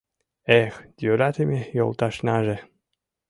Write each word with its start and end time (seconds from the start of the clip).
Эх, 0.61 0.73
йӧратыме 1.03 1.59
йолташнаже 1.77 2.57